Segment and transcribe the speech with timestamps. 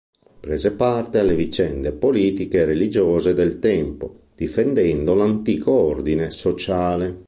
[0.39, 7.19] Prese parte alle vicende politiche e religiose del tempo, difendendo l'antico ordine sociale.